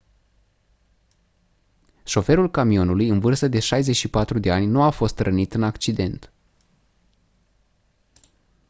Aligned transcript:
șoferul 2.05 2.51
camionului 2.51 3.07
în 3.07 3.19
vârstă 3.19 3.47
de 3.47 3.59
64 3.59 4.39
de 4.39 4.51
ani 4.51 4.65
nu 4.65 4.81
a 4.83 4.89
fost 4.89 5.19
rănit 5.19 5.53
în 5.53 5.63
accident 5.63 6.31